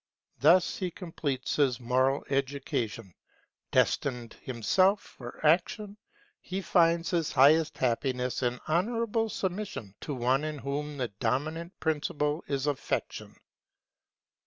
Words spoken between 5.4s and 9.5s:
action, he finds his highest happiness in honourable